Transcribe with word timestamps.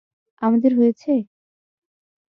আমাদের 0.41 0.71
হয়েছে? 0.77 1.11